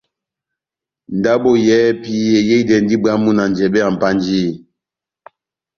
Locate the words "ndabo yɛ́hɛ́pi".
1.17-2.11